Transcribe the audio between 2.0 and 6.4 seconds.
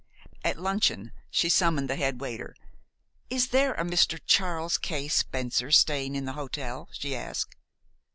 waiter. "Is there a Mr. Charles K. Spencer staying in the